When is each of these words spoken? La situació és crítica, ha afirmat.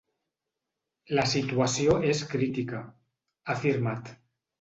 La 1.19 1.25
situació 1.33 1.97
és 2.13 2.21
crítica, 2.31 2.79
ha 2.87 3.57
afirmat. 3.61 4.11